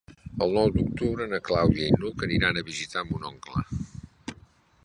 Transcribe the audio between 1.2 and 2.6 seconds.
na Clàudia i n'Hug aniran